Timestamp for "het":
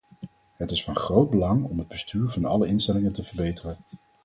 0.57-0.71, 1.79-1.87